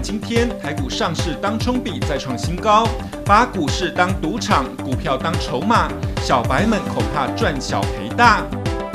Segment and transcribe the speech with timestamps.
[0.00, 2.86] 今天台股上市当冲比再创新高，
[3.24, 5.88] 把股市当赌场，股票当筹码，
[6.22, 8.42] 小白们恐怕赚小赔大。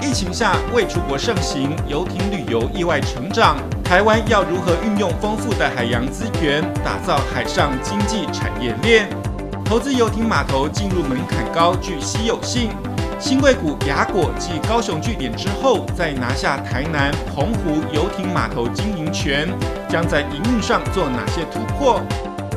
[0.02, 3.58] 疫情下未出国盛行，游艇旅游意外成长。
[3.84, 9.08] 台湾要如何运用丰富的海洋资源，打造海上经济产业链？
[9.64, 12.70] 投资游艇码头进入门槛高，具稀有性。
[13.24, 19.48] 新贵股雅果继高雄据点之后，再拿下台南、澎湖游艇码头经营权，
[19.88, 22.02] 将在营运上做哪些突破？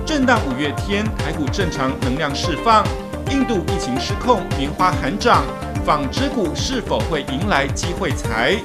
[0.05, 2.85] 震荡五月天，台股正常能量释放。
[3.31, 5.45] 印度疫情失控，棉花喊涨。
[5.85, 8.57] 纺织股是否会迎来机会财？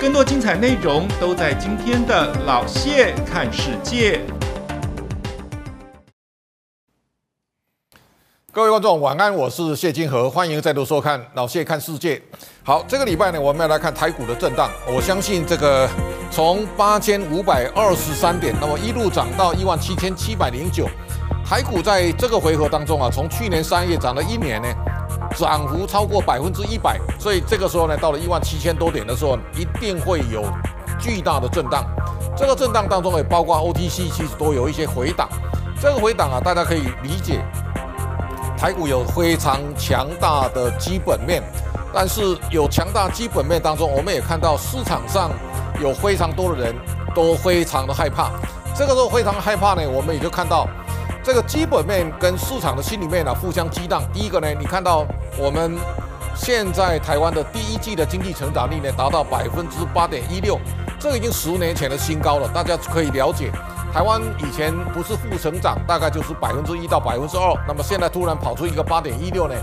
[0.00, 4.18] 更多精彩内容都在今天的老谢看世界。
[8.54, 12.22] 各位观众晚安，我是谢金河，欢迎再度收看老谢看世界。
[12.62, 14.70] 好，这个礼拜呢，我们要来看台股的震荡。
[14.86, 15.90] 我相信这个
[16.30, 20.86] 从八千五百二十三点，那么一路涨到一万七千七百零九，
[21.44, 24.68] 台股在这个回合当中啊，从去年三月涨了一年呢。
[25.36, 30.44] 涨幅超过百分之一百，所以这个时候呢，到了一万七千多点的时候，一定会有
[30.96, 31.84] 巨大的震荡。
[32.36, 35.28] 这个震荡当中也包括 OTC，其实都有一些回档。
[35.82, 37.44] 这个回档啊，大家可以理解，
[38.64, 41.42] 台股有非常强大的基本面，
[41.92, 45.30] 但是有强大基本面当中，我们也看到市场上
[45.82, 46.74] 有非常多的人
[47.14, 48.30] 都非常的害怕。
[48.74, 50.66] 这个时候非常害怕呢，我们也就看到。
[51.22, 54.02] 这个基本面跟市场的心里面呢互相激荡。
[54.14, 55.04] 第一个呢，你看到
[55.36, 55.76] 我们
[56.34, 60.58] 现在台湾的第一季的经济成长率呢达到百分之八点一六，
[61.04, 62.48] 这已经十年前的新高了。
[62.48, 63.52] 大家可以了解，
[63.92, 67.54] 台湾以前不是负成长，大概就是百分之一到百分之二。
[67.68, 69.54] 那么现在突然跑出一个八点一六呢，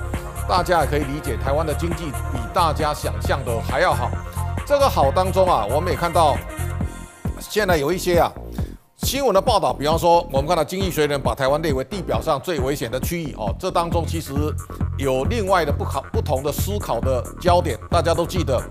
[0.47, 4.11] 大家也可以理解，台湾的经济比大家想象的还要好。
[4.67, 6.37] 这个好当中啊，我们也看到
[7.39, 8.31] 现在有一些啊。
[8.97, 14.31] 新闻的报道，比方说，我们看到《经济学人》把台湾列为地表上最危险的区域哦，这当中其实
[14.99, 17.75] 有另外的不考不同的思考的焦点。
[17.89, 18.61] 大家都记得，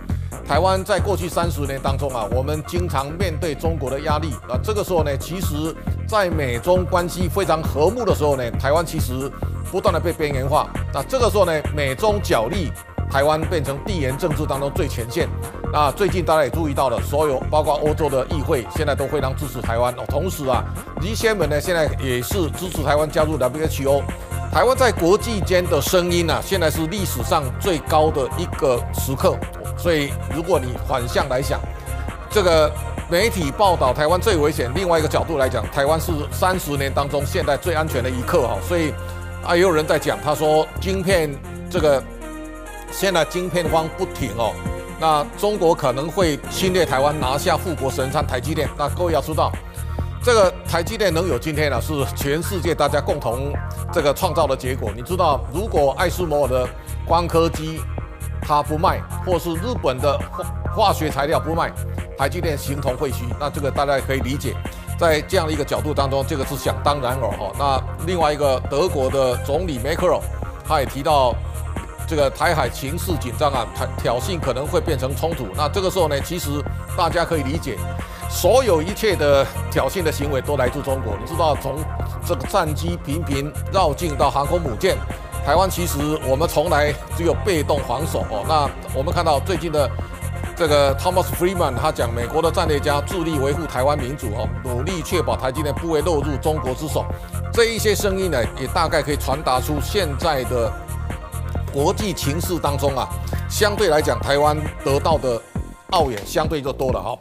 [0.50, 4.58] 台湾在过去三十年当中啊，我们经常面对中国的压力啊。
[4.60, 5.72] 这个时候呢，其实，
[6.08, 9.30] 在美中关系非常和睦的时候呢，台湾其实
[9.70, 10.68] 不断的被边缘化。
[10.92, 12.72] 那这个时候呢，美中角力。
[13.08, 15.28] 台湾变成地缘政治当中最前线。
[15.72, 20.04] 那最近大家也注意到了，所有包括欧洲的议会现在都非常支持台湾哦。
[20.06, 20.64] 同时啊
[21.00, 24.00] ，G7 呢现在也是支持台湾加入 WHO。
[24.52, 29.36] 台湾在国际间的声音啊，现在是历史上最高的一个时刻。
[29.76, 31.60] 所以如果你反向来想，
[32.30, 32.70] 这个
[33.10, 38.58] 媒体报道台湾最危险，另外一个角度来讲，台湾是三十年当中现在最安全的一刻哈。
[38.66, 38.92] 所以
[39.44, 41.30] 啊，也有人在讲，他说晶片
[41.70, 42.02] 这个。
[42.92, 44.52] 现在晶片荒不停哦，
[44.98, 48.68] 那中国可能会侵略台湾，拿下富国神山台积电。
[48.76, 49.52] 那各位要知道，
[50.24, 53.52] 这个台积电能有今天呢，是全世界大家共同
[53.92, 54.90] 这个创造的结果。
[54.96, 56.68] 你知道，如果爱斯摩尔的
[57.06, 57.80] 光刻机
[58.50, 60.44] 它不卖，或是日本的化
[60.74, 61.70] 化学材料不卖，
[62.18, 63.22] 台积电形同废墟。
[63.38, 64.56] 那这个大家可以理解，
[64.98, 67.52] 在这样的一个角度当中，这个是想当然尔哈。
[67.56, 70.20] 那另外一个德国的总理梅克尔，
[70.66, 71.32] 他也提到。
[72.08, 75.46] 这个台海情势紧张啊，挑挑衅可能会变成冲突。
[75.54, 76.50] 那这个时候呢，其实
[76.96, 77.78] 大家可以理解，
[78.28, 81.16] 所有一切的挑衅的行为都来自中国。
[81.20, 81.76] 你知道，从
[82.26, 84.96] 这个战机频频绕境到航空母舰，
[85.44, 88.44] 台湾其实我们从来只有被动防守哦。
[88.48, 89.90] 那我们看到最近的
[90.56, 97.04] 这个 Thomas Friedman 他讲，美国的战略家致力维护台湾民主哦，努力确保台积电不会落入中国之手。
[97.52, 100.72] 这一些声音呢，也大概可以传达出现在的。
[101.72, 103.08] 国际情势当中啊，
[103.48, 105.40] 相对来讲，台湾得到的
[105.90, 107.16] 奥援相对就多了哈。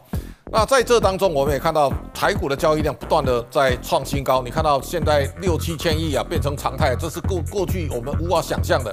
[0.52, 4.42] 那在这当中，我们也看到台股的交易量不断的在创新高。
[4.42, 8.92] 你看到现在六七千亿啊，变成常态，这是过过去我们无法想象的。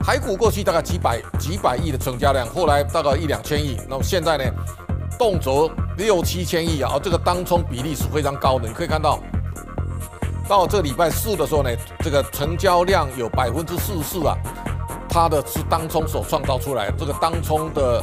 [0.00, 4.44] 台股过去大概几百几百亿的成交量，后来大概一两千亿，那么现在呢，
[5.18, 8.66] 动辄六七千亿啊，这个当冲比例是非常高的。
[8.66, 9.18] 你可以看到，
[10.48, 11.68] 到这礼拜四的时候呢，
[11.98, 14.34] 这个成交量有百分之四十四啊。
[15.06, 18.02] 它的是当冲所创造出来这个当冲的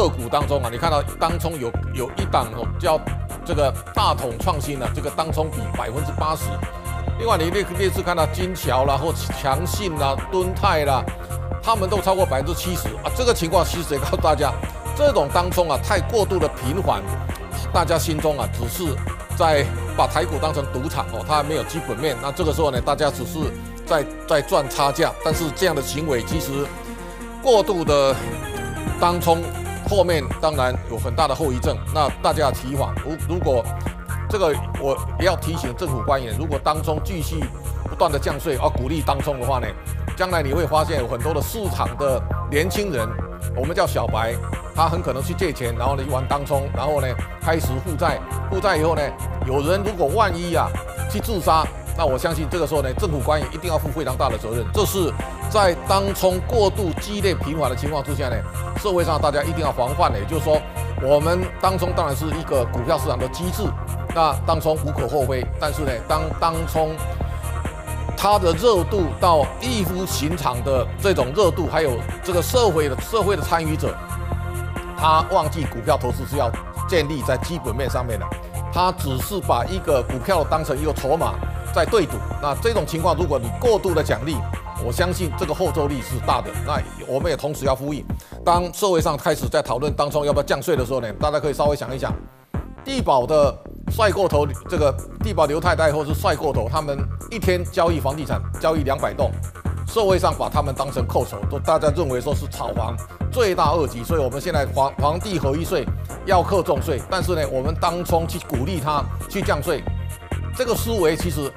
[0.00, 3.00] 个股当中啊，你看到当冲有有一档哦叫
[3.44, 6.44] 这个大统创新的这个当冲比百分之八十。
[7.18, 11.04] 另外你列列次看到金桥啦或强信啦、敦泰啦，
[11.62, 13.10] 他们都超过百分之七十啊。
[13.16, 14.52] 这个情况其实也告诉大家，
[14.96, 17.02] 这种当冲啊太过度的频繁，
[17.72, 18.92] 大家心中啊只是
[19.36, 19.64] 在
[19.96, 22.16] 把台股当成赌场哦，它还没有基本面。
[22.20, 23.38] 那这个时候呢，大家只是。
[23.86, 26.66] 在在赚差价，但是这样的行为其实
[27.42, 28.16] 过度的
[28.98, 29.42] 当冲，
[29.88, 31.76] 后面当然有很大的后遗症。
[31.94, 33.64] 那大家提防，如如果
[34.28, 37.44] 这个我也要提醒政府官员，如果当冲继续
[37.88, 39.66] 不断的降税，而鼓励当冲的话呢，
[40.16, 42.20] 将来你会发现有很多的市场的
[42.50, 43.08] 年轻人，
[43.56, 44.34] 我们叫小白，
[44.74, 47.06] 他很可能去借钱，然后呢玩当冲，然后呢
[47.40, 48.18] 开始负债，
[48.50, 49.02] 负债以后呢，
[49.46, 50.68] 有人如果万一啊
[51.08, 51.64] 去自杀，
[51.96, 54.66] 那我相信这个时候呢，政府官员一定要负非常大的责任。
[54.72, 55.12] 这是
[55.50, 58.36] 在当冲过度激烈频繁的情况之下呢，
[58.78, 60.60] 社会上大家一定要防范的，也就是说，
[61.00, 63.62] 我们当冲当然是一个股票市场的机制，
[64.14, 66.90] 那当冲无可厚非，但是呢，当当冲
[68.16, 71.92] 它的热度到异乎寻常的这种热度，还有
[72.24, 73.94] 这个社会的社会的参与者，
[74.96, 76.50] 他忘记股票投资是要
[76.88, 78.26] 建立在基本面上面的，
[78.72, 81.34] 他只是把一个股票当成一个筹码
[81.72, 82.12] 在对赌。
[82.42, 84.36] 那这种情况，如果你过度的奖励，
[84.82, 86.50] 我相信这个后坐力是大的。
[86.66, 88.02] 那我们也同时要呼吁，
[88.42, 92.10] 当社会上开始在讨论当中要不要降税的时候呢，大家可以稍微想一想，
[92.84, 93.54] 地保的。
[93.90, 94.92] 帅过头，这个
[95.22, 96.98] 地保刘太太或是帅过头，他们
[97.30, 99.30] 一天交易房地产交易两百栋，
[99.86, 102.96] 社会上把他们当成寇仇，都大家认为说是炒房
[103.30, 105.86] 罪大恶极，所以我们现在皇皇帝合一税
[106.24, 109.84] 要课重税，但是呢，我们当中去鼓励他去降税，
[110.56, 111.52] 这个思维其实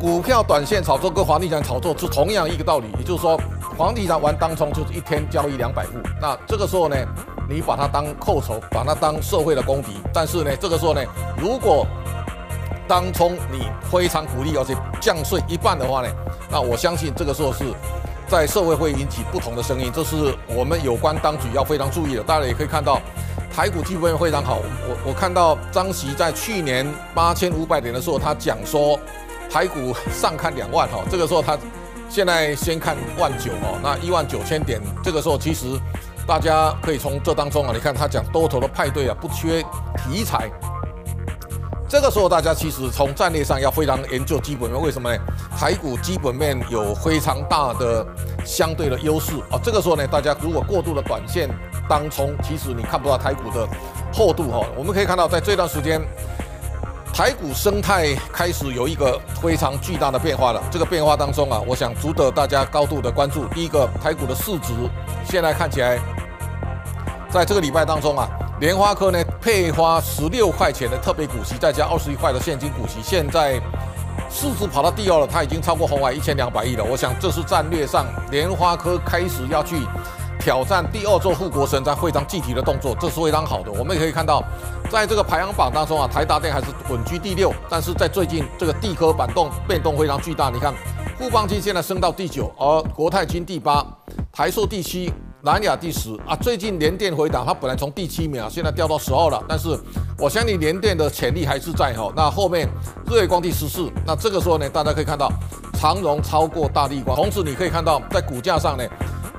[0.00, 3.36] 股票短线炒作跟房地产炒作是同样一个道理，也就是说
[3.76, 6.96] 房地产玩当冲就是一天交易两百户，那这个时候呢？
[7.50, 11.02] 你把它当寇仇，把它当社会的公敌，但是呢，这个时候呢，
[11.38, 11.86] 如果
[12.86, 16.08] 当冲你非常鼓励而且降税一半的话呢，
[16.50, 17.64] 那我相信这个时候是
[18.28, 22.22] 在社会会引起不同的声音，这是我们有关当局要非常注意的。
[22.22, 23.00] 大家也可以看到，
[23.50, 24.58] 台股基本非常好。
[24.86, 29.00] 我我看到张锡在去年八千五百点的时候，他讲说
[29.50, 31.58] 台股上看两万哈，这个时候他
[32.08, 35.66] 现在先看万九哦，那一万九千点，这个时候其实。
[36.28, 39.62] 大家可以从这当中啊，你看他讲多头的派对啊，不缺
[39.96, 40.50] 题材。
[41.88, 45.18] 这个时候大家其实从战略上要非常研究基本面，为什么呢？
[45.58, 48.06] 台股基本面有非常大的
[48.44, 49.58] 相对的优势啊。
[49.64, 51.48] 这个时候呢，大家如果过度的短线
[51.88, 53.66] 当冲，其实你看不到台股的
[54.12, 54.66] 厚度哈。
[54.76, 55.98] 我们可以看到，在这段时间，
[57.18, 60.62] 台股生态开始有一个非常巨大的变化了。
[60.70, 63.44] 这个变化当中啊，我想值得大家高度的关注。
[63.48, 64.72] 第一个，台股的市值
[65.28, 65.98] 现在看起来。
[67.28, 68.28] 在这个礼拜当中啊，
[68.60, 73.54] 联发科呢配发十六块钱的特别股息，再加二十一块的现金股息，现在
[74.30, 76.84] 市值跑到第二了，它已经超过红海一千两百亿了。
[76.84, 79.74] 我想这是战略上联发科开始要去
[80.38, 83.70] 挑战第二座护国神山非常具体的动作，这是非常好的。
[83.72, 84.42] 我们也可以看到，
[84.90, 90.50] 在这个排行榜当中啊，台达电还是稳居第六，但是在最近这个地科板动变动非常巨大。
[90.50, 90.72] 你看，
[91.18, 93.84] 富邦金现在升到第九，而国泰金第八，
[94.32, 95.12] 台塑第七。
[95.40, 99.40] 南亚第十啊，最近联电回档，它本来从第七名啊，现在掉到十二了。
[99.48, 99.68] 但是
[100.18, 102.12] 我相信联电的潜力还是在哈。
[102.16, 102.68] 那后面
[103.06, 105.30] 日月光第十四，那这个时候呢，大家可以看到
[105.74, 108.82] 长荣超过大力光，同时你可以看到在股价上呢，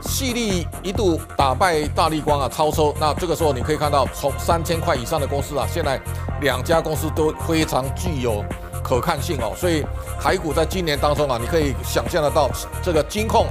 [0.01, 2.93] 矽力一度打败大立光啊，超车。
[2.99, 5.99] 那这个时候你可以看到，从三千块以上的公司啊，现在
[6.41, 8.43] 两家公司都非常具有
[8.83, 9.53] 可看性哦。
[9.57, 9.85] 所以
[10.21, 12.49] 台股在今年当中啊，你可以想象得到
[12.81, 13.47] 这个金控。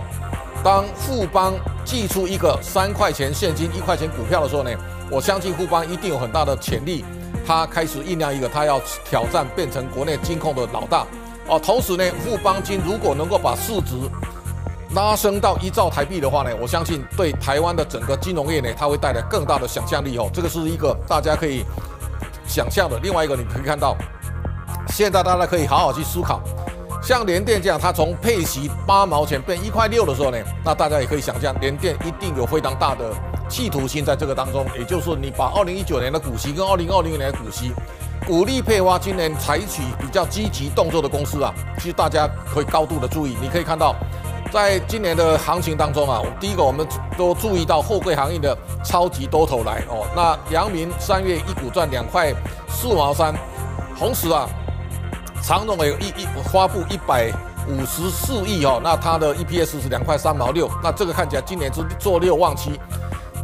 [0.65, 4.71] 当富邦寄出一个三块钱现金一块钱股票的时候呢，
[5.09, 7.05] 我相信富邦一定有很大的潜力，
[7.47, 11.07] 他开始酝酿一个他要挑战变成国内金控的老大
[11.47, 11.61] 哦。
[11.61, 13.95] 同时呢，富邦金如果能够把市值
[14.95, 20.31] 拉升到一兆台币的话呢，我相信对台湾的整个金融业呢，它会带来更大的想象力哦。
[20.33, 21.65] 这个是一个大家可以
[22.47, 22.99] 想象的。
[23.03, 23.97] 另外一个你可以看到，
[24.89, 26.41] 现在大家可以好好去思考。
[27.03, 33.13] 像联电这样，它从配息八毛钱变一块六的时候呢，那大家也可以想象，联电一定有非常大的
[33.49, 34.67] 企图心在这个当中。
[34.77, 37.73] 也就是，你把二零一九年的股息跟二零二零年的股息，
[38.27, 43.37] 股利配发，今年采取比较积极动作的公司啊，其实大家可以高度的注意。
[43.41, 43.95] 你可以看到，
[44.51, 46.87] 在今年的行情当中啊，第一个我们
[47.17, 50.07] 都注意到货柜行业的超级多头来哦。
[50.15, 52.33] 那阳明三月一股赚两块
[52.69, 53.35] 四毛三，
[53.99, 54.49] 同时啊。
[55.41, 57.33] 长荣也有一一发布一百
[57.69, 62.73] 五十四亿哦，那它的 EPS 是两块三毛六，那这个看起来今年是做六望七。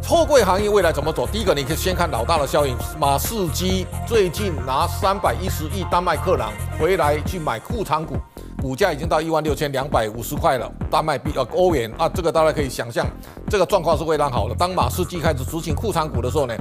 [0.03, 1.25] 货柜行业未来怎么走？
[1.25, 8.17] 第一个，你可以先看老大的效应，马士基最近拿三百一十亿丹麦克朗回来去买库藏股。
[8.61, 13.05] 股价已经到一万六千两百五十块了，丹麦币呃欧元啊，这个大家可以想象，
[13.49, 14.55] 这个状况是非常好的。
[14.55, 16.55] 当马士基开始执行库藏股的时候呢，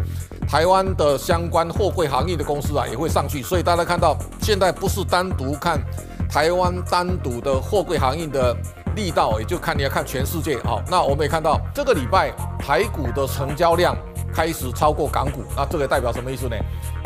[0.46, 5.80] 台湾的相关货柜行业的公司啊也会上去，所以大家看到现在不是单独看
[6.28, 8.54] 台湾单独的货柜行业的
[8.94, 10.58] 力道，也就看你要看全世界。
[10.58, 13.96] 好，那我们也看到这个礼拜台股的成交量
[14.34, 16.56] 开始超过港股，那这个代表什么意思呢？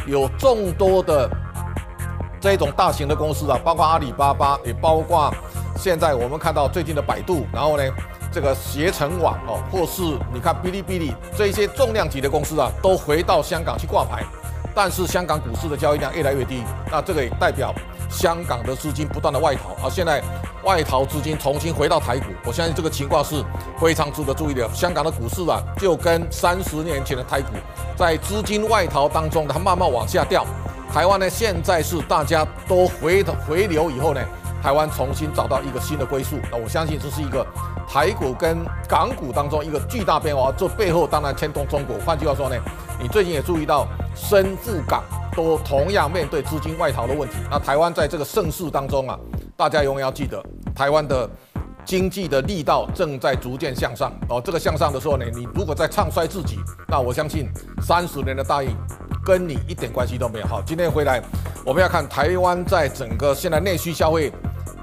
[0.06, 1.30] 有众多的。
[2.40, 5.32] 这种大型的公司啊，包括阿里巴巴，也包括
[5.76, 7.82] 现在我们看到最近的百度，然后呢，
[8.32, 10.02] 这个携程网哦，或是
[10.32, 14.24] 你看哔哩哔哩这些重量级的公司啊，都回到香港去挂牌，
[14.74, 17.74] 但是香港股市的交易量越来越低，那这个也代表
[18.08, 20.22] 香港的资金不断的外逃啊，现在
[20.62, 23.42] 外逃资金重新回到台股，我相信这个情况是
[23.80, 24.68] 非常值得注意的。
[24.72, 27.48] 香港的股市啊，就跟三十年前的台股，
[27.96, 30.44] 在资金外逃当中，它慢慢往下掉。
[30.92, 34.20] 台湾呢，现在是大家都回头回流以后呢，
[34.62, 36.36] 台湾重新找到一个新的归宿。
[36.50, 37.46] 那我相信这是一个
[37.86, 40.50] 台股跟港股当中一个巨大变化。
[40.56, 41.96] 这背后当然牵动中国。
[42.04, 42.56] 换句话说呢，
[43.00, 45.04] 你最近也注意到深沪港
[45.36, 47.36] 都同样面对资金外逃的问题。
[47.50, 49.18] 那台湾在这个盛世当中啊，
[49.56, 50.42] 大家永远要记得，
[50.74, 51.28] 台湾的
[51.84, 54.10] 经济的力道正在逐渐向上。
[54.28, 57.46] 哦，这个向上的时候呢，你如果在唱衰自己，那我相信
[57.82, 58.74] 三十年的大运。
[59.28, 60.46] 跟你一点关系都没有。
[60.46, 61.22] 好，今天回来，
[61.62, 64.32] 我们要看台湾在整个现在内需消费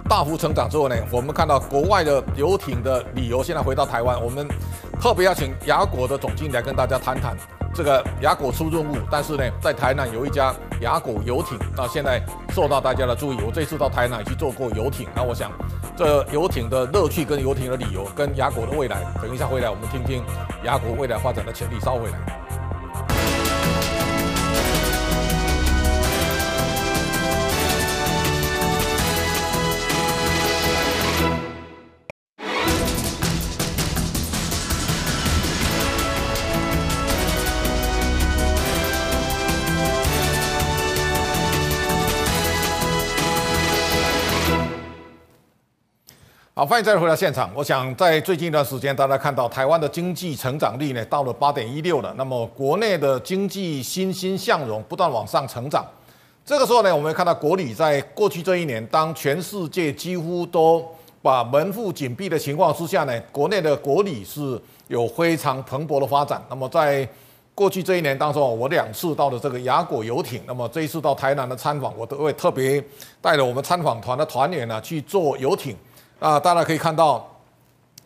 [0.08, 4.48] 大幅成长之后呢，我们看到国外的游艇的旅游现在回到台湾，我们
[5.02, 7.36] 特别邀请雅果的总经理来跟大家谈谈
[7.74, 8.96] 这个雅果出任务。
[9.10, 12.22] 但是呢，在台南有一家雅果游艇，那现在
[12.54, 13.40] 受到大家的注意。
[13.44, 15.52] 我这次到台南去做过游艇，那我想
[15.98, 20.24] 这游艇的乐趣跟游艇的理由跟雅果的未来，等一下回来我们听听
[20.64, 21.80] 雅果未来发展的潜力。
[21.80, 22.45] 稍后回来。
[46.68, 47.52] 欢迎再回到现场。
[47.54, 52.12] 我想在最近一段时间，大家看到台湾的经济成长率呢到了八点一六了。
[52.18, 55.86] 那么国内的经济欣欣向荣，不断往上成长。
[56.44, 60.84] 这个时候呢，我们看到国旅在过去这一年，当全世界几乎都
[61.22, 66.44] 把门户紧闭的情况之下呢，国内的国旅是有非常蓬勃的发展。
[66.50, 67.08] 那么在
[67.54, 70.42] 过去这一年当中，我两次到了这个雅果游艇。
[70.48, 72.84] 那么这一次到台南的参访，我都会特别
[73.22, 75.76] 带着我们参访团的团员呢去坐游艇。
[76.26, 77.24] 啊，大家可以看到，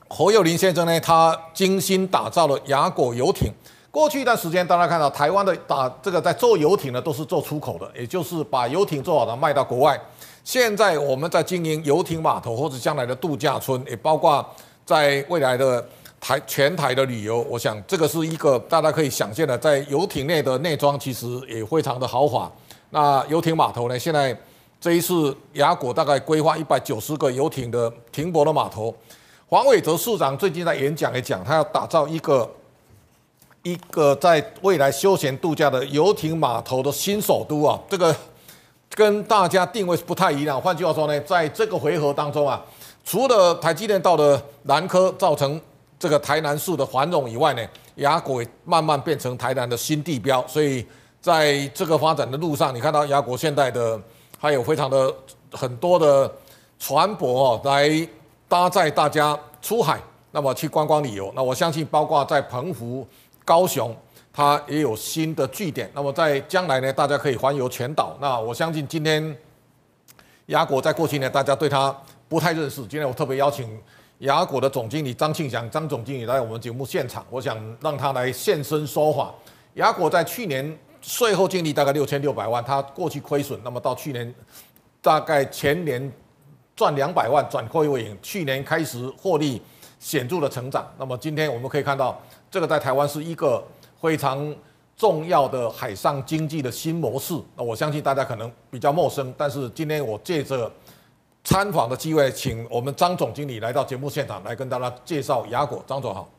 [0.10, 3.50] 侯友林先生呢，他精心打造了雅果游艇。
[3.90, 9.98] 过去一段时间，大家看到台湾的打这个在做游艇的都是做出口的，也就是把游艇做好的卖到国外。
[10.44, 14.46] 现在我们在经营游艇码头或者将来的度假村，也包括
[14.86, 15.88] 在未来的
[16.20, 17.40] 台全台的旅游。
[17.50, 22.52] 我想这个是一个大家可以想见的，在游艇内的内装其实也非常的豪华。
[22.90, 24.38] 那游艇码头呢，现在。
[24.82, 28.96] 这一次雅果大概规划一百九十个游艇的停泊的码头。
[29.48, 32.50] 黄伟哲市长最近在演讲也讲，他要打造一个
[33.64, 38.16] 一个在未来休闲度假的游艇码头的新首都啊，这个
[38.96, 40.62] 跟大家定位是不太一样。
[40.62, 42.64] 换句话说呢，在这个回合当中啊，
[43.04, 45.60] 除了台积电到了南科造成
[45.98, 50.42] 这个台南市的繁荣以外呢，雅果慢慢变成台南的新地标。
[50.48, 50.86] 所以
[51.20, 54.00] 在这个发展的路上，你看到雅果现在的。
[54.42, 55.14] 还有非常的
[55.52, 56.32] 很多的
[56.80, 58.08] 船舶哦，来
[58.48, 60.00] 搭载大家出海，
[60.32, 61.30] 那么去观光旅游。
[61.36, 63.06] 那我相信，包括在澎湖、
[63.44, 63.94] 高雄，
[64.32, 65.92] 它也有新的据点。
[65.94, 68.16] 那么在将来呢，大家可以环游全岛。
[68.22, 69.38] 那我相信，今天
[70.46, 71.94] 亚果在过去呢，大家对它
[72.30, 72.80] 不太认识。
[72.88, 73.78] 今天我特别邀请
[74.20, 79.34] 亚果的总经理张庆祥张总经理来我们节目现场，我想让他来现身说法。
[79.74, 80.80] 亚果在去年。
[81.02, 84.34] 税后净利大概六千六百万，他过去亏损，那么到去年
[85.02, 86.12] 大概前年
[86.76, 89.62] 赚两百万，转亏为盈，去年开始获利
[90.00, 90.86] 显著的成长。
[90.98, 92.20] 那么今天我们可以看到，
[92.52, 93.64] 这个在台湾是一个
[94.02, 94.56] 非常
[94.98, 97.34] 重要的海上经济的新模式。
[97.56, 100.72] 那我相信大家可能比较陌生，但是今天我借着
[101.44, 105.84] 参访的机会，请我们张总经理来到节目现场来跟大家介绍雅果。
[105.88, 106.30] 张总好，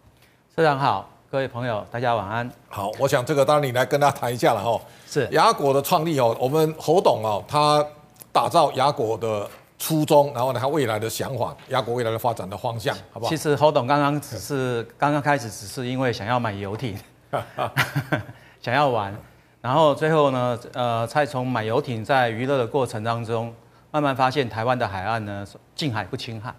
[0.54, 1.19] 社长好。
[1.30, 2.50] 各位朋友，大家晚安。
[2.68, 4.80] 好，我想这个当然你来跟他谈一下了哈。
[5.06, 7.86] 是雅果的创立哦，我们侯董哦，他
[8.32, 13.30] 打造雅果的初衷，然后呢，他未来的想法，雅果未来的发展的方向，好不好？
[13.30, 16.98] 其实侯董刚刚只是刚刚开始，只是因为想要买游艇，
[18.60, 19.16] 想要玩，
[19.60, 23.54] 然后最后呢，呃，才从买游艇在娱乐的过程当中，
[23.92, 25.46] 慢慢发现台湾的海岸呢，
[25.76, 26.52] 近海不侵海，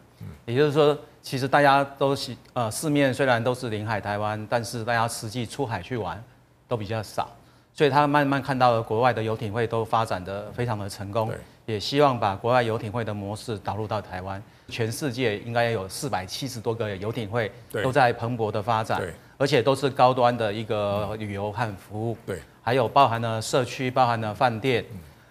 [0.51, 0.98] 也就是说。
[1.24, 6.20] 其实大家都是呃，四面虽然都是临海台湾，但是大家实际出海去玩
[6.67, 7.29] 都比较少，
[7.75, 11.31] 所以他慢慢看到了国外的游艇会都发展的非常的成功，
[11.67, 14.41] 也希望把国外游艇会的模式导入到台湾。
[14.67, 17.51] 全世界应该有四百七十多个游艇会
[17.84, 19.00] 都在蓬勃的发展，
[19.38, 24.84] 而且都是高端的一个旅游和服务，对，还有包含了社区，包含了饭店，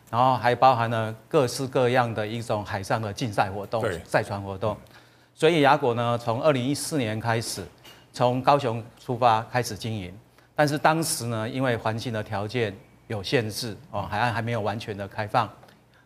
[0.08, 4.76] 然后还包含了各式各样的一种海上的竞赛活动、赛船活动。
[5.40, 7.64] 所以雅果呢，从二零一四年开始，
[8.12, 10.12] 从高雄出发开始经营，
[10.54, 15.48] 但是当时呢，因为环境的条件有限制哦，海岸还没有完全的开放。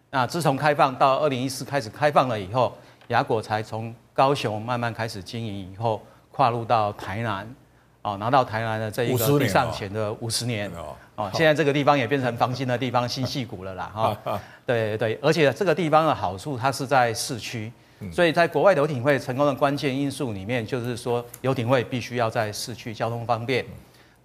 [0.09, 6.01] 那自从开放到二零一四开始开放了以后，雅果才从高雄慢慢开始经营，以后
[6.31, 7.53] 跨入到台南，
[8.03, 10.71] 哦，拿到台南的这一个地上前的五十年
[11.17, 14.17] 哦，现在这个地方也变成防金的地方，新戏谷了啦哈。
[14.65, 17.73] 对对，而且这个地方的好处，它是在市区。
[18.13, 23.65] 所以在国外的游艇会成功的关键因素里面，就是说游艇会必须要在市区交通方便。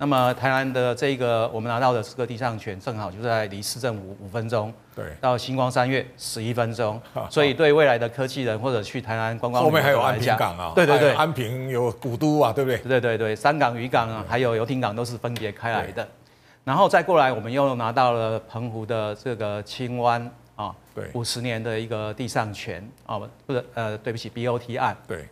[0.02, 4.74] 那么台南的这个我们拿到的这个地上权，正好就在离市政府五分钟。
[4.96, 5.06] 对。
[5.20, 7.02] 到星光三月十一分钟。
[7.30, 10.72] 所以对未来的科技人或者去台南观光，后面还有安平港啊。
[10.74, 11.12] 对对对。
[11.16, 12.78] 安平有古都啊，对不对？
[12.78, 16.08] 对对对，三港渔港啊，还有游艇港都是分别开来的。
[16.64, 20.32] 然后再过来，我们又拿到了澎湖的这个青湾。
[21.14, 25.28] 五十年的一个地上权啊，不是，呃，对不起，BOT 案，对，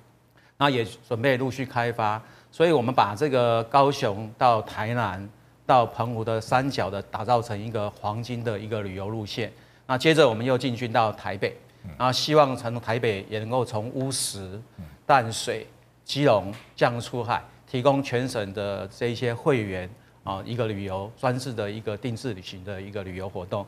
[0.57, 2.21] 那也准备陆续开发，
[2.51, 5.29] 所以我们把这个高雄到台南
[5.65, 9.51] 到澎湖的三角的打造成一个黄金的一个旅游路线，
[9.85, 11.55] 那接着我们又进军到台北，
[11.97, 14.59] 然后希望从台北也能够从乌石、
[15.05, 15.67] 淡水、
[16.03, 19.89] 基隆这样出海，提供全省的这一些会员
[20.23, 23.65] 啊一个旅游专制的一个定制旅行的一个旅游活动，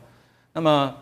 [0.52, 0.96] 那么。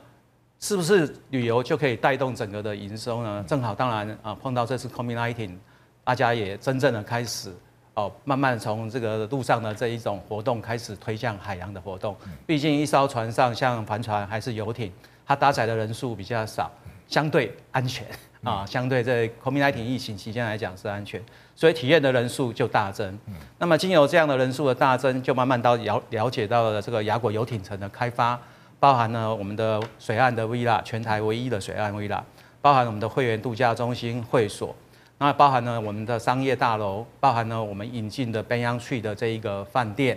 [0.60, 3.44] 是不是旅游就可以带动整个的营收呢？
[3.46, 5.56] 正好，当然啊，碰到这次 COVID-19，
[6.02, 7.54] 大家也真正的开始
[7.94, 12.16] 哦，慢慢从这个路上的这一种活动开始推向海洋的活动。
[12.44, 14.92] 毕竟一艘船上，像帆船还是游艇，
[15.24, 16.68] 它搭载的人数比较少，
[17.06, 18.04] 相对安全
[18.42, 21.22] 啊，相对在 COVID-19 疫情期间来讲是安全，
[21.54, 23.16] 所以体验的人数就大增。
[23.58, 28.36] 那么经由这样的人数的大增，就慢慢到了了解到了这个雅果游艇城的开发。
[28.80, 32.23] 包含了我们的水岸的 Villa，全台唯一的水岸 Villa，
[32.60, 34.73] 包含我们的会员度假中心会所，
[35.19, 40.17] 那包含了我们的商业大楼，包含了我们引进的 Banyan Tree 的这一个饭店，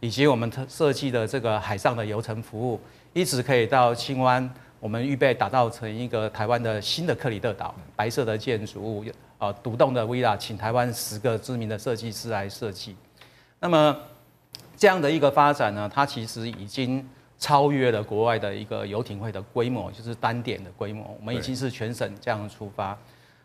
[0.00, 2.80] 以及我们特设计的这个海上的游程服务，
[3.12, 4.48] 一直可以到青湾，
[4.80, 9.04] 我们预备打造成一个台湾的新的克里特岛，白色的建筑物，
[9.36, 12.96] 呃，独栋的 Villa，请台湾十个知名的设计师来设计。
[13.60, 13.94] 那么
[14.78, 17.06] 这样的一个发展呢，它其实已经。
[17.38, 21.16] 超越了国外的一个游艇会的规模，就是单点的规模。
[21.20, 22.98] 我们已经是全省这样出发。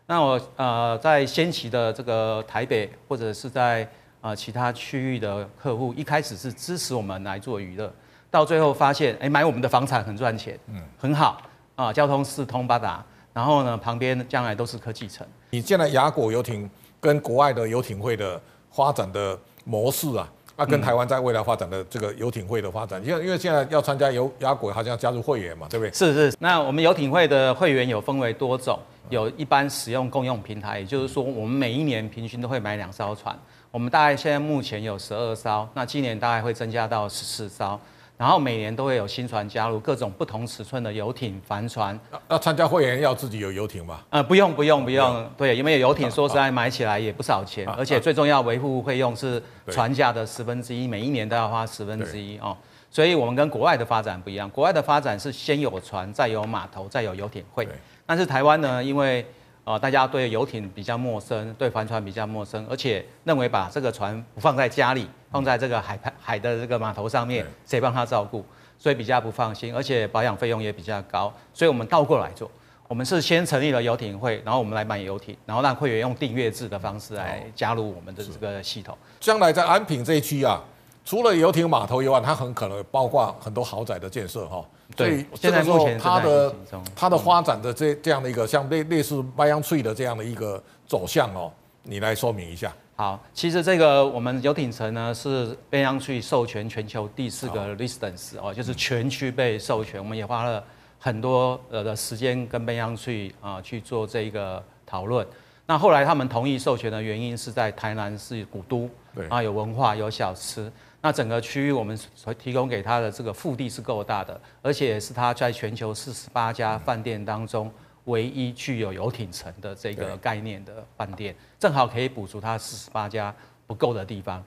[0.06, 3.88] 那我呃在先期的这个台北或者是在
[4.20, 7.90] 呃其他区域的客户，一开始是支持我们来做娱乐，
[8.30, 11.40] 到最后发现，哎，买我们的房产很赚钱，嗯，很好
[11.76, 15.26] 啊，交通四通八达，然后呢，旁边将来都是科技城。
[15.50, 16.68] 你现在雅果游艇
[17.00, 20.28] 跟国外的游艇会的发展的模式啊？
[20.56, 25.92] 那、啊、跟台湾在未来发展的这个游艇会的发展，因为因为现在要参加游亚国，好像要加入会员嘛，对不对？
[25.92, 26.36] 是是。
[26.38, 28.78] 那我们游艇会的会员有分为多种，
[29.10, 33.36] 有一般使用共用平台，也就是说，我们每一年平均都会买两艘船。
[33.72, 37.78] 我们大概现在目前有十二艘，那今年大概会增加到十四艘。
[38.16, 41.98] 然后每年都会有新船加入，各种不同尺寸的游艇、帆船。
[42.28, 44.00] 那参加会员要自己有游艇吗？
[44.10, 45.30] 呃，不用，不用，不用。
[45.36, 52.56] 对，因为游艇说实在买起来也不少钱，而且最重要维护费用是船价的十分之一，每一年都要花十分之一哦。
[52.88, 57.66] 所以我们跟国外的发展不一样，国外的发展是先有船，再有码头，再有游艇会。
[58.06, 59.26] 但是台湾呢，因为
[59.64, 68.44] 呃，大家对游艇比较陌生，对帆船比较陌生，而且认为把这个船不放在家里，放在这个海海的这个码头上面，谁帮他照顾？
[68.78, 71.32] 所以比较不放心，而且保养费用也比较高。
[71.54, 72.50] 所以我们倒过来做，
[72.86, 78.98] 我们是先成立了游艇会，然后我们来买游艇，然后让会员用订阅制的方式来加入我们的这个系统。
[79.18, 80.62] 将来在安平这一区啊，
[81.04, 84.64] 除了游艇码头以外，它很可能包括很多豪宅的建设哈。
[84.96, 86.54] 对，现在目前它的
[86.94, 92.72] 它的发展的这这样的一个像类类似 Banyan Tree 的这样的一个走向哦，你来说明一下。
[92.96, 100.62] 好，其实这个我们游艇城呢是 Banyan Tree 授权全球第四个 license 哦，就是全区被授权，我们也花了
[101.00, 105.26] 很多呃的时间跟 Banyan Tree 啊去做这个讨论。
[105.66, 110.70] 那后来他们同意授权的原因是在台南是古都，对啊有文化有小吃。
[111.04, 117.70] 那整个区域我们所提供给他的这个腹地是够大的，而且也是他在全球四十八家饭店当中
[118.04, 123.34] 唯一具有游艇城的这个概念的饭店，正好可以补足他四十八家
[123.66, 124.42] 不够的地方，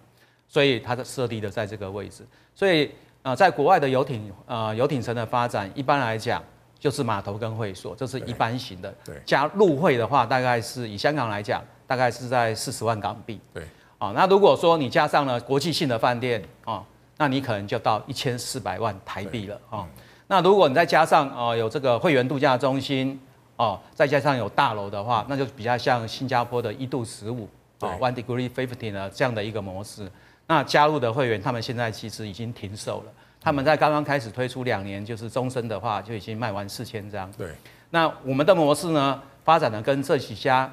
[0.47, 2.25] 所以它的设立的在这个位置。
[2.55, 2.89] 所以
[3.21, 6.43] 呃，在国外的游艇呃游艇城的发展，一般来讲
[6.79, 8.91] 就是码头跟会所，这是一般型的。
[9.05, 13.39] 对，加入会的话，大概是以香港来讲，大概是在四十万港币。
[13.53, 13.63] 对。
[13.97, 16.83] 啊，那如果说你加上了国际性的饭店啊，
[17.17, 19.87] 那你可能就到一千四百万台币了啊。
[20.27, 23.19] 那如果你再加上哦有这个会员度假中心
[23.55, 30.11] 哦，再加上有大楼的话，那就比较像新加坡的一度十五哦 One Degree Fifty 呢这样的一个模式。
[30.45, 33.11] 那加入的会员，他们现在其实已经停售了。
[33.41, 37.31] 他们在刚刚开始推出两年，就是终身的话，就已经卖完四千张。
[37.33, 37.49] 对。
[37.89, 40.69] 那我们的模式呢，发展的跟这几家，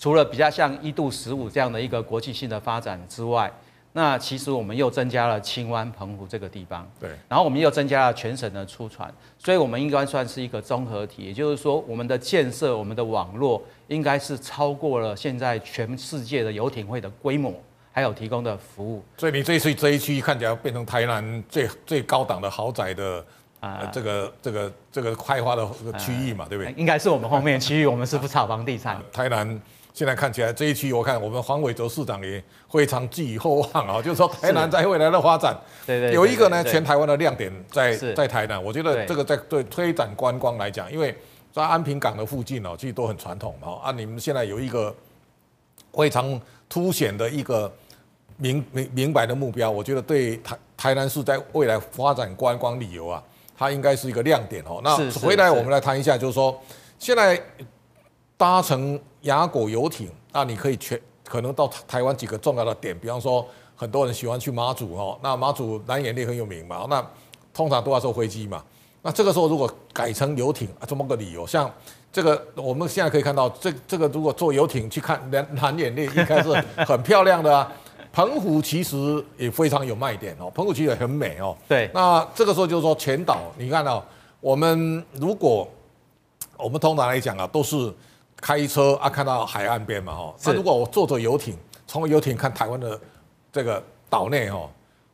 [0.00, 3.52] 除了比较像一度十五这样的一个国际性的发展之外，
[3.92, 6.90] 那其实我们又增加了青湾、澎湖这个地方。
[6.98, 7.10] 对。
[7.28, 11.24] 然后我们又增加了全省的出船，所以我们应该算是一个综合体。
[11.24, 17.52] 也就是说，我们的建设、我们的网络，应该是超过了现在全世界的游艇会的规模。
[17.92, 23.22] 还有提供的服务，所以你这一次这一区看起来变成台南最最高档的豪宅的
[23.58, 26.72] 啊，这个这个这个开发的区域嘛，对不对？
[26.76, 29.02] 应该是我们后面区域，我们是不炒房地产。
[29.12, 29.60] 台南
[30.00, 41.14] 现在看起来这一期，我看我们黄伟哲市长也非常寄予厚望啊，就是说台南在未来的发展，对对，有一个呢全台湾的亮点在在台南，我觉得这个在对推展观光来讲，因为
[41.52, 44.94] 在安平港的附近哦，其实都很传统嘛，啊，你们现在有一个
[45.92, 47.70] 非常凸显的一个。
[48.42, 53.22] 明明明白的目标，我觉得对台台南市在未来发展观光旅游啊，
[53.54, 54.80] 它应该是一个亮点哦。
[54.82, 56.58] 那回来我们来谈一下，就是说
[56.98, 57.38] 现在
[58.40, 60.98] 搭乘雅果游艇，那你可以全
[61.28, 67.06] 可能到台湾几个重要的点，比方说很多人喜欢去马祖哦，那马祖蓝眼泪很有名嘛，那
[67.52, 68.64] 通常都要坐飞机嘛。
[69.02, 71.70] 那这个时候如果改成游艇啊，这么个理由，像
[72.10, 76.50] 这个我们现在可以看到，这这个如果坐游艇去看蓝蓝眼泪，应该是
[76.86, 77.70] 很漂亮的啊。
[78.10, 81.54] 澎湖其实也非常有卖点哦，澎湖其实也很美哦。
[81.68, 84.04] 对，那这个时候就是说全岛，你看到、哦、
[84.40, 85.68] 我们如果
[86.56, 87.76] 我们通常来讲啊，都是
[88.40, 90.34] 开车啊看到海岸边嘛哈。
[90.44, 92.98] 那如果我坐着游艇，从游艇看台湾的
[93.52, 94.68] 这个岛内哦，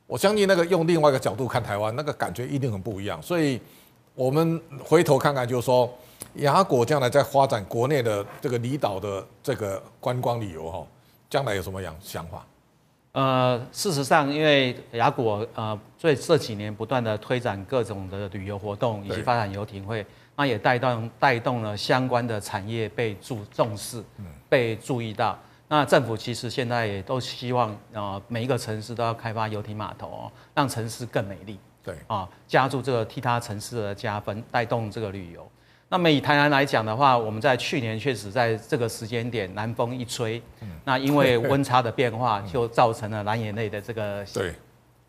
[0.07, 3.21] 我相信那个用另外一个角度看台湾，那个感觉一定很不一样。
[3.23, 3.61] 所以
[4.15, 5.93] 我们回头看看，就是说
[6.35, 10.87] 雅果将来在发展国内的这个离岛的这个观光旅游哈，
[11.29, 12.47] 将来有什么样想法？
[13.13, 20.05] 呃，事实上，因为雅果呃，所以这几年不断的推展各种的旅游活动，以及发展游艇会，
[20.37, 24.03] 那也带动带动了相关的产业被注重视，
[24.49, 25.39] 被注意到。
[25.69, 31.59] 那政府其实现在也都希望呃，每一个城市都要开发游艇码头哦，让城市更美丽。
[31.83, 35.49] 对啊，加注这个替他城市的加分，带动这个旅游。
[35.89, 40.43] 那么以台南来讲的话，我们在去年确实在这个时间点，南风一吹，
[40.85, 44.25] 那因为 温差的变化，就造成了蓝眼泪的这个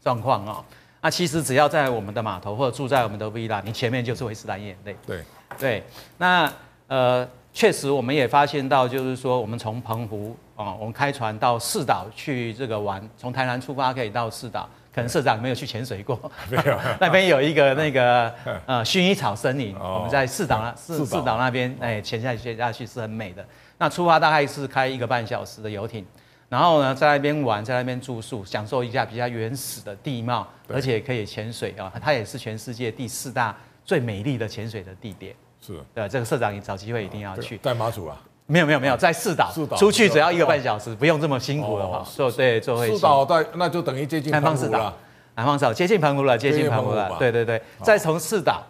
[0.01, 0.63] 状况啊。
[1.07, 4.93] 那其实只要在我们的码头或者住在我们的 villa，你前面就是会是蓝眼泪。
[5.05, 5.23] 对
[5.57, 5.83] 对，
[6.17, 6.51] 那
[6.87, 14.67] 呃，确实我们也发现到，就是说我们从澎湖啊，我们开船到四岛去这个玩，从台南出发可以到四岛。
[14.93, 16.19] 可能社长没有去潜水过，
[16.51, 16.77] 没有。
[16.99, 18.33] 那边有一个那个
[18.67, 23.45] 呃薰衣草森林，我们在四岛那四四岛那边，哎，潜下去下去是很美的。
[23.77, 26.05] 那出发大概是开一个半小时的游艇，
[26.49, 31.91] 然后呢在那边玩，在那边住宿，享受一下比较原始的地貌，而且可以潜水啊。
[32.01, 35.35] 它也是全世界第四大最美丽的潜水的地点。
[35.59, 37.57] 是，对，这个社长你找机会一定要去。
[37.57, 38.21] 在马祖啊。
[38.49, 42.95] 没有没有没有，在四岛，出去只要一个半小时，不用这么辛苦了哈，坐对坐会。
[42.95, 44.95] 四岛在那就等于接近澎湖了。
[45.35, 47.13] 南方四岛接近澎湖了，接近澎湖了。
[47.19, 48.63] 对对对，再从四岛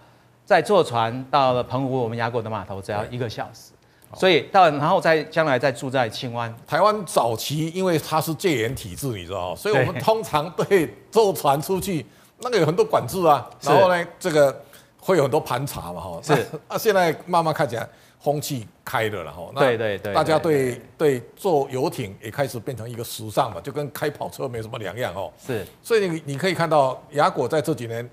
[0.43, 3.71] 再坐船到了澎湖，我们亚果的码头只要一个小时。
[4.15, 6.53] 所以到然后再将来再住在青湾。
[6.65, 12.05] 台湾早期因为它是戒严体制，你知道，所以我们通常对坐船出去
[12.39, 13.49] 那个有很多管制啊。
[13.61, 14.63] 然后呢，这个
[14.99, 16.19] 会有很多盘查嘛，哈。
[16.21, 16.33] 是。
[16.67, 17.87] 啊，现在慢慢看起来。
[18.19, 25.31] 风气开了，然后那对对对，大家对对坐游艇也开始变成一个时尚嘛，就跟开跑车没什么两样哦。
[25.45, 28.09] 是，所以你你可以看到雅果在这几年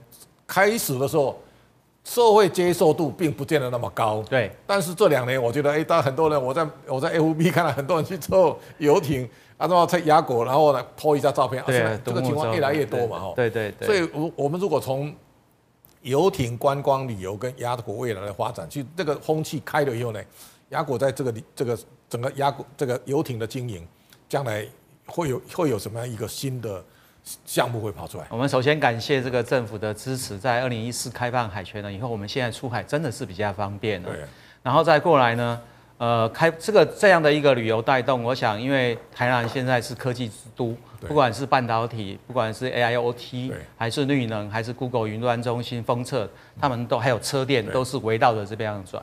[0.46, 1.40] 开始的时候，
[2.04, 4.22] 社会接受度并不见得那么高。
[4.28, 9.24] 对，但是这两年我觉得，哎，当很多人我在我在 FB 看到很多人去坐游艇，
[9.56, 13.32] 啊，然后在亚果，然后呢 po 一下照片，对，这个情况越来越多嘛，哈。
[13.34, 13.86] 对对对。
[13.86, 15.12] 所以，我我们如果从
[16.02, 20.22] 游艇观光旅游跟亚果未来的发展，去这个风气开了以后呢，
[20.68, 21.78] 亚果在这个这个
[22.10, 23.86] 整个亚果这个游艇的经营，
[24.28, 24.66] 将来
[25.06, 26.84] 会有会有什么样一个新的
[27.44, 28.26] 项目会跑出来？
[28.28, 34.10] 我们首先感谢这个政府的支持，在二零一四开放海权了以后，我们现在出海真的是比较方便了。
[34.10, 34.20] 对。
[34.62, 35.60] 然后再过来呢，
[35.98, 40.76] 呃，开这个这样的一个旅游带动，我想因为台南现在是科技之都。
[41.06, 46.26] 不管是半导体，不管是 AIoT，还是绿能，还是 Google 云端中心、封测，
[46.58, 49.02] 他们都还有车电，都是围绕着这边转。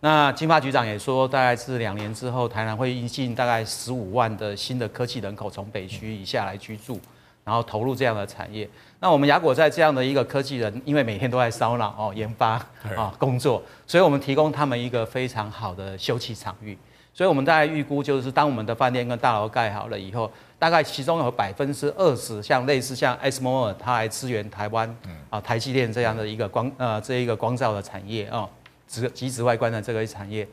[0.00, 7.00] 那金发局长也说，大概是两年之后，台南会引进大概十五万的新的科技人口从北区以下来居住，
[7.48, 8.68] 然后投入这样的产业。
[9.00, 12.60] 那我们雅果在这样的一个科技人，因为每天都在烧脑哦，研发
[12.94, 16.76] 啊工作，所以我们提供他们一个非常好的休憩场域。
[17.14, 24.94] 所以我们大概预估，就是当我们的饭店跟大楼盖好了以后，大概其中有百分之二十，像类似像艾斯摩尔，它来支援台湾
[25.30, 28.46] 啊台积电这样的一个光呃这一个光照的产业啊，
[28.86, 30.46] 极极紫外观的这个产业，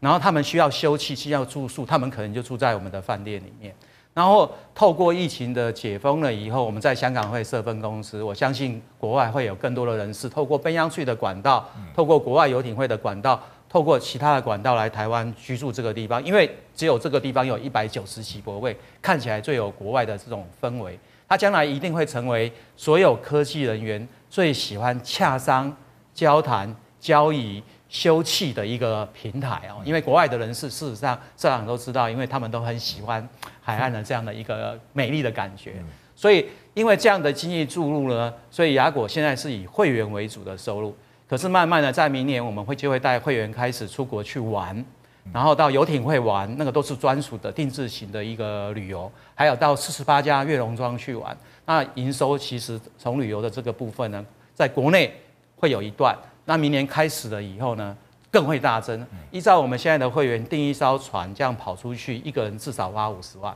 [0.00, 3.74] 然后他们需要休憩，需要住宿，他们可能就住在我们的饭店里面。
[4.14, 8.22] 然后透过疫情的解封了以后，我们在香港会设分公司。
[8.22, 16.22] 我相信国外会有更多的人士透过奔央去的管道，透过国外游艇会的管道，透过其他的管道来台湾居住这个地方。
[16.22, 20.98] 因为只有这个地方有一百九十席泊位，看起来最有国外的这种氛围。
[21.26, 25.74] 它将来一定会成为所有科技人员最喜欢洽商、
[26.12, 27.62] 交谈、交易。
[27.92, 33.28] 休憩的一个平台哦，因为国外的人士事实上社长都知道，因为他们都很喜欢
[33.62, 35.74] 海岸的这样的一个美丽的感觉，
[36.16, 40.94] 所以因为这样的经济注入呢，所以雅果现在是以会员为主的收入。
[41.28, 44.84] 可是慢慢的在明年我们会就会带会员开始出国去玩，
[45.32, 51.34] 然后到游艇会玩，那个都是专属的定制型的一个旅游，还有到四十八家悦榕庄去玩。
[51.64, 54.22] 那营收其实从旅游的这个部分呢，
[54.52, 55.14] 在国内
[55.56, 56.14] 会有一段。
[56.44, 57.96] 那明年开始了以后呢，
[58.32, 59.06] 更会大增。
[59.30, 63.54] 依照我们现在的会员订一艘船，这样跑出去，一个人至少花五十万。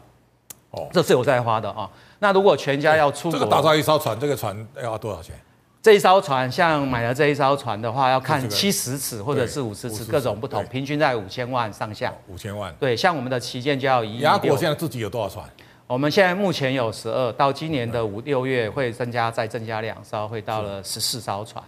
[0.70, 1.90] 哦，这是有在花的啊。
[2.18, 5.34] 那如果全家要出国，这个打造一艘船，这个船要花多少钱？
[5.82, 12.12] 这一艘船，像买了这一艘船的话，要看七十尺或者是五十尺，各种不同，平均在五千万上下。
[12.26, 12.74] 五千万。
[12.80, 14.18] 对，像我们的旗舰就要一亿。
[14.18, 15.48] 亚果现在自己有多少船？
[15.86, 21.62] 我们现在目前有十二，到今年的五六月会增加，再增加两艘，会到了十四艘船。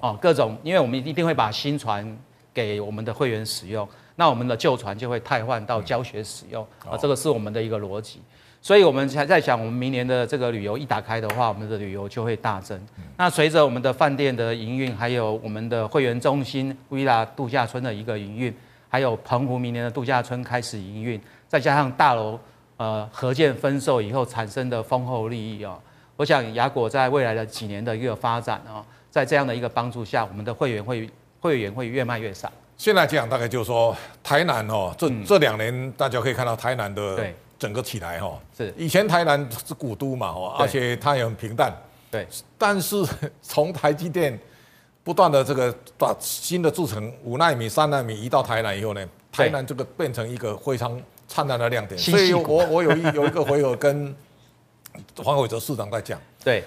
[0.00, 2.04] 哦，各种，因为我们一定会把新船
[2.52, 8.20] 给我们的会员使用，那我们的旧船就会汰换到教学使用，啊，这个是我们的一个逻辑。
[8.62, 12.78] 所以我们才在想，我们明年的这个旅游一打开的话，我们的旅游就会大增。
[13.16, 18.54] 那随着我们的饭店的营运，还有我们的会员中心、Villa 度假村的一个营运，
[18.88, 22.38] 还有澎湖明年的度假村开始营运，再加上大楼
[22.76, 25.78] 呃合建分售以后产生的丰厚利益啊，
[26.16, 28.84] 我想雅果在未来的几年的一个发展啊。
[29.10, 32.50] 在这样的一个帮助下，我们的会员会会员会越卖越少。
[32.76, 37.26] 现在讲大概就是说，台南哦，这这两年大家可以看到台南的
[37.58, 38.38] 整个起来哈。
[38.56, 38.72] 是。
[38.76, 41.76] 以前台南是古都嘛，哦，而且它也很平淡。
[42.10, 42.26] 对。
[42.56, 43.04] 但是
[43.42, 44.38] 从台积电
[45.04, 50.98] 不断的这个把新的制程五纳米、三纳米移到台南以后呢，台南这个变成一个非常
[51.28, 51.98] 灿烂的亮点。
[51.98, 54.16] 所以我我有一有一个回合跟
[55.16, 56.18] 黄伟哲市长在讲。
[56.42, 56.64] 对。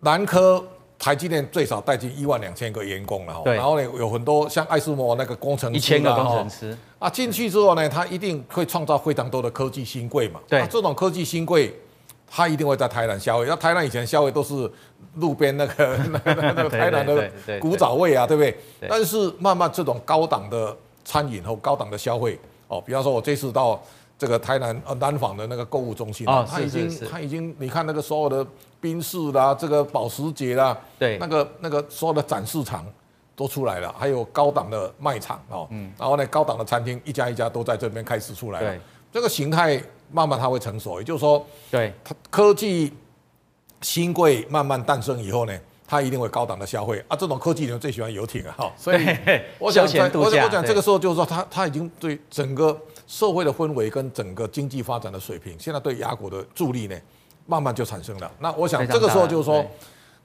[0.00, 0.62] 南科。
[0.98, 10.40] 台积电最少带进一万两千个员工了哈，然后呢，有很多像爱斯摩那个工程师，一千个工程师啊，进去之后呢，他一定会创造非常多的科技新贵嘛。
[10.48, 11.78] 对，这种科技新贵，
[12.26, 13.46] 他一定会在台南消费。
[13.46, 14.70] 那台南以前消费都是
[15.16, 17.30] 路边那个 那个 那个台南的
[17.60, 18.56] 古早味啊，对不对？
[18.88, 23.80] 但是慢慢这种高档的餐饮和高档的消费哦，比方说我这次到。
[24.18, 28.46] 这个台南呃南纺的那个购物中心，啊，他已经他已经，你看那个所有的
[28.86, 32.86] 宾士啦，这个保时捷啦，对，那个那个所有的展示场
[33.34, 38.80] 都出来了，还有高档的卖场哦，嗯，然后呢，高档的餐厅一家一家都在这边开始出来了，对，
[39.12, 42.92] 这个形态慢慢它会成熟，也就是说，对，它科技
[43.80, 47.04] 新贵慢慢诞生以后呢，它一定会高档的消费。
[47.08, 49.04] 啊，这种科技人最喜欢游艇啊，哈，所以
[49.58, 52.78] 我想在我我讲这个时候就是说，他他已经对整个。
[53.08, 57.00] 社会的氛围跟整个经济发展的水平，现在对亚股的助力呢，
[57.46, 58.30] 慢慢就产生了。
[58.38, 59.64] 那我想这个时候就是说，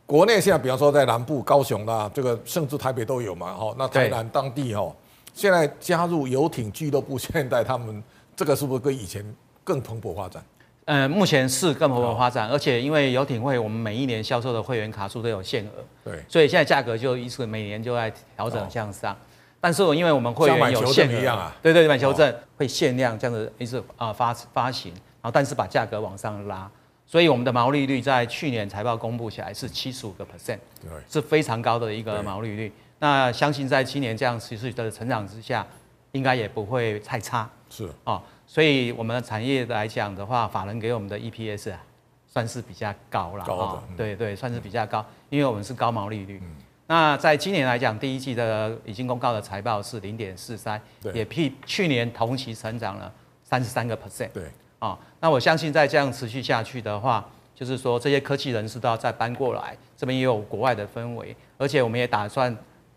[0.05, 4.93] 国内现在比方说在南部高雄啦，这个甚至台北都有嘛，哈，那台南当地哈，
[5.33, 8.03] 现在加入游艇俱乐部，现在他们
[8.35, 9.23] 这个是不是跟以前
[9.63, 10.43] 更蓬勃发展？
[10.85, 15.71] 嗯，目前是更蓬勃发展，而且因为游艇会，我们每一年销售的会员卡数都有限额，
[16.03, 19.15] 对，所以现在价格就一直每年就在调整向上。
[19.63, 26.67] 但是，因为我们会员有限量啊，对对，买球证会限量这样子一次啊发发行，然后但是把价格往上拉，
[27.11, 32.71] 所以我们的毛利率在去年财报公布起来是七十五个 percent，对，是非常高的一个毛利率。
[32.99, 35.67] 那相信在今年这样持续的成长之下，
[36.13, 37.49] 应该也不会太差。
[37.69, 37.89] 是。
[38.05, 41.83] 哦，所以我们的产业来讲的话，法人给我们的 EPS 啊，
[42.27, 46.41] 算是比较高了啊，对对，算是比较高，因为我们是高毛利率。
[46.87, 50.81] 那在今年来讲，第一季的已经公告的财报是零点四三，
[51.13, 53.11] 也比去年同期成长了
[53.43, 54.29] 三十三个 percent。
[54.29, 54.43] 对，
[54.81, 62.55] 啊，那我相信再这样持续下去的话，就是说这些科技人士都要再搬过来，这边也有国外的氛围，而且我们也打算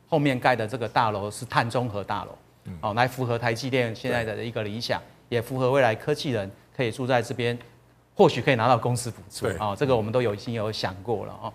[0.08, 2.30] 后面盖的这个大楼是碳中和大楼，
[2.80, 7.58] 哦，来符合台积电现在的一个理想，也符合未来科技人可以住在这边，
[8.14, 11.52] 或许可以拿到公司补助啊、哦，这个我们都有已经有想过了啊、哦。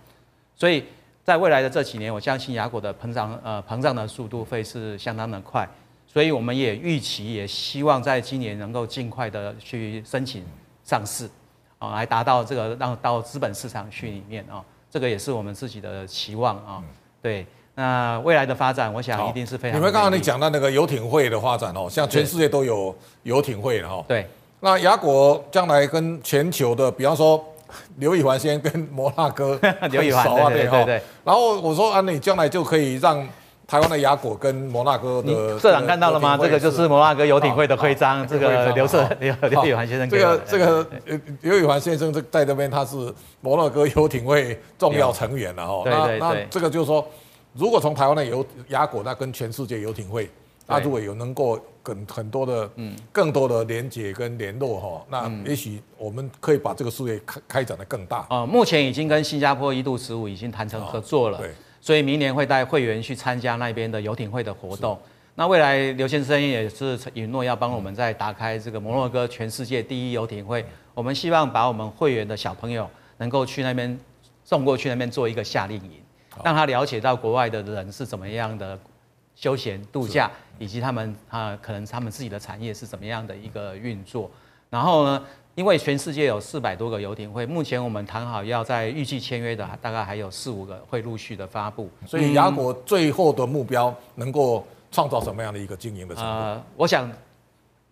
[0.55, 0.85] 所以
[1.23, 5.67] 在未来的这几年，我相信雅果的膨胀呃膨胀的速度会是相当的快，
[6.11, 10.43] 所以我们也预期也希望在今年能够尽快的去申请
[10.83, 11.25] 上市
[11.77, 16.83] 啊、哦，来达到这个让到资本市场去里面啊、哦，这个也是我们自己的期望啊、哦。
[17.21, 17.45] 对，
[17.75, 19.79] 那未来的发展，我想一定是非常。
[19.79, 24.03] 你们刚刚你讲到那个游艇会的发展哦，像全世界都有游艇会了哈。
[24.07, 24.27] 对。
[24.61, 27.41] 那亚果将来跟全球的，比方说
[27.95, 29.57] 刘以环先跟摩纳哥
[29.91, 31.01] 刘以环熟啊，对对对。
[31.23, 33.25] 然后我说啊，你将来就可以让
[33.69, 36.35] 台湾的雅果跟摩纳哥的社长看到了吗？
[36.35, 40.09] 这个就是摩纳哥游艇会的徽章，这个刘社刘刘宇环先生。
[40.09, 40.87] 这个这个
[41.41, 45.83] 刘宇环先生在这边，他是摩纳哥游艇会重要成员了哈。
[45.83, 46.19] 对对对。
[46.19, 47.07] 那这个就是说，
[47.53, 50.27] 如果从台湾的游亚果，那跟全世界游艇会。
[50.65, 58.23] 那如果有能够跟很多的、嗯，更多的连接跟联络哈，那也许我们可以把这个事业开开展得更大。
[58.29, 64.99] 啊，目前已经跟新加坡一度十五已经谈成合作了，对，所以明年会带会员去参加那边的游艇会的活动。
[65.35, 70.65] 那未来刘先生也是允诺要帮我们再打开这个摩洛哥全世界第一游艇会。
[70.93, 73.97] 我们希望把我们会员的小朋友能够去那边
[74.43, 76.01] 送过去那边做一个夏令营，
[76.43, 78.79] 让他了解到国外的人是怎么样的。
[79.35, 84.29] 休闲度假，以及他们啊，可能他们自己的产业是怎么样的一个运作。
[84.69, 91.89] 然后呢，因为全世界有四百多个游艇会，目前我们谈好要在预计签约的，大概还有四五个会陆续的发布。
[92.05, 96.31] 所以雅果最后的目标能够创造什么样的一个经营的成果？
[96.31, 97.11] 呃，我想。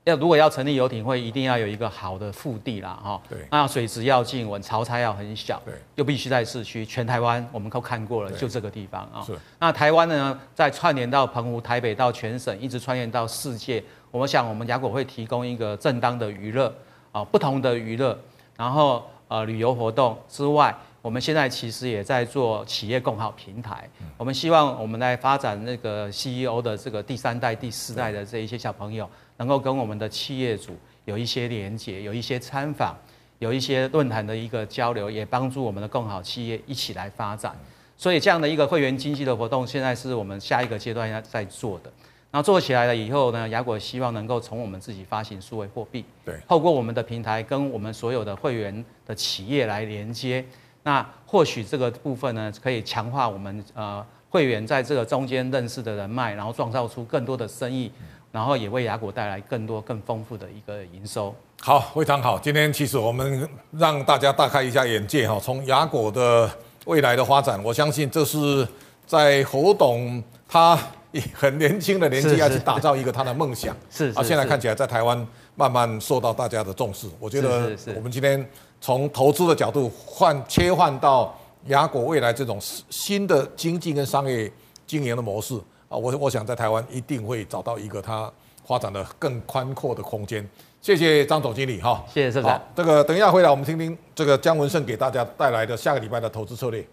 [0.04, 3.22] 要如果要成立游艇会，一定要有一个好的腹地啦，哈。
[3.30, 3.39] 对。
[3.52, 5.62] 那水质要静稳，潮差要很小。
[5.65, 5.74] 对。
[5.96, 9.22] 又必须在市区，全台湾我们都看过了，就这个地方啊。
[9.22, 9.38] 是。
[9.60, 13.84] 那台湾呢，在串联到澎湖、台北到全省，一直串联到世界。
[14.10, 16.74] 我们想，我们雅果会提供一个正当的娱乐
[17.12, 18.17] 啊，不同的娱乐，
[18.56, 23.89] 然后呃旅游活动之外，我们现在其实也在做企业共好平台。
[24.17, 29.10] 我们希望我们来发展那个 CEO 的这个第三代、第四代的这一些小朋友。
[29.39, 32.98] 能够跟我们的企业主有一些连接，有一些参访，
[33.38, 37.56] 有一些论坛的一个交流，也帮助我们的共好企业一起来发展。
[37.96, 41.91] 所以这样的一个会员经济的活动，现在是我们下一个阶段要在做的。
[42.38, 50.45] 然后做起来了以后呢，雅果希望能够从我们自己发行数位货币，对，透过我们的平台跟我们所有的会员的企业来连接。
[50.84, 57.91] 那或许这个部分呢，可以强化我们呃会员在这个中间认识的人脉，然后创造出更多的生意。
[58.32, 61.34] 然后也为雅果带来更多更丰富的一个营收。
[61.60, 62.38] 好，非常好。
[62.38, 66.47] 今天其实我们让大家大开一下眼界哈，从雅果的
[66.86, 68.67] 未来的发展，我相信这是
[69.08, 70.78] 在侯董他
[71.34, 73.75] 很年轻的年纪要去打造一个他的梦想。
[73.89, 77.08] 是啊，现在看起来在台湾慢慢受到大家的重视。
[77.19, 78.47] 我觉得我们今天
[78.82, 84.51] 从投资的角度换切换到雅果未来这种新的经济跟商业
[84.86, 85.56] 经营的模式。
[85.89, 88.32] 啊，我我想在台湾一定会找到一个它
[88.65, 90.47] 发展的更宽阔的空间。
[90.82, 92.62] 谢谢张总经理哈，谢谢社长。
[92.75, 96.86] 这个等一下回来，我们听听这个姜文胜给大家带来的下个礼拜的投资策略。